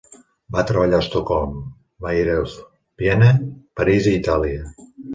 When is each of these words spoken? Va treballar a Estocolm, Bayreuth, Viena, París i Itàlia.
Va 0.53 0.63
treballar 0.71 1.01
a 1.01 1.05
Estocolm, 1.05 1.53
Bayreuth, 2.07 2.57
Viena, 3.05 3.31
París 3.85 4.13
i 4.15 4.19
Itàlia. 4.25 4.71